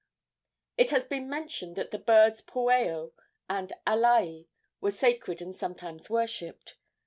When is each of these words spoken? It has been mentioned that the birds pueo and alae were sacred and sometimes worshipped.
It 0.79 0.89
has 0.89 1.05
been 1.05 1.29
mentioned 1.29 1.75
that 1.75 1.91
the 1.91 1.99
birds 1.99 2.41
pueo 2.41 3.11
and 3.47 3.71
alae 3.85 4.47
were 4.79 4.89
sacred 4.89 5.43
and 5.43 5.55
sometimes 5.55 6.09
worshipped. 6.09 6.75